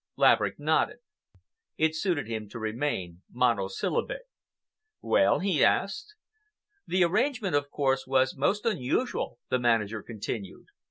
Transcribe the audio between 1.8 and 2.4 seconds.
suited